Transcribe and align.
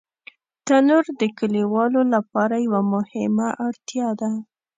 تنور 0.65 1.05
د 1.19 1.21
کلیوالو 1.37 2.01
لپاره 2.13 2.55
یوه 2.65 2.81
مهمه 2.93 3.47
اړتیا 3.65 4.07
ده 4.19 4.31